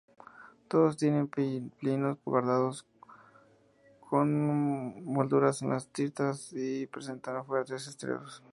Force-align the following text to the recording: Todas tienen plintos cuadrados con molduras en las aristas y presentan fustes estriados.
Todas 0.67 0.97
tienen 0.97 1.27
plintos 1.27 2.17
cuadrados 2.23 2.87
con 4.09 5.03
molduras 5.05 5.61
en 5.61 5.69
las 5.69 5.87
aristas 5.93 6.49
y 6.53 6.87
presentan 6.87 7.45
fustes 7.45 7.87
estriados. 7.87 8.41